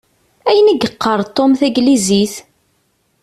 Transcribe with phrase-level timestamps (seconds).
[0.49, 2.33] Ayen i yeqqar Tom taglizit?